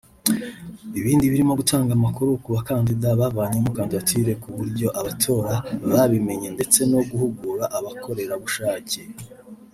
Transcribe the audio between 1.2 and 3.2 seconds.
birimo gutanga amakuru ku bakandida